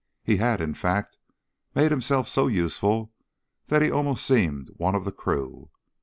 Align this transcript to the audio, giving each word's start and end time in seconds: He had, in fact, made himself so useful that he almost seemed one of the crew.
He 0.23 0.37
had, 0.37 0.61
in 0.61 0.73
fact, 0.73 1.19
made 1.75 1.91
himself 1.91 2.27
so 2.27 2.47
useful 2.47 3.13
that 3.67 3.83
he 3.83 3.91
almost 3.91 4.25
seemed 4.25 4.71
one 4.77 4.95
of 4.95 5.05
the 5.05 5.11
crew. 5.11 5.69